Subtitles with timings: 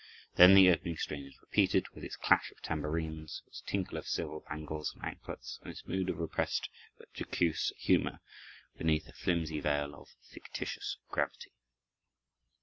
[0.33, 4.39] Then the opening strain is repeated, with its clash of tambourines, its tinkle of silver
[4.49, 8.19] bangles and anklets, and its mood of repressed, but jocose, humor,
[8.75, 11.51] beneath a flimsy veil of fictitious gravity.